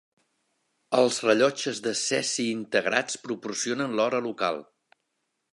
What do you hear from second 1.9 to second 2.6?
cesi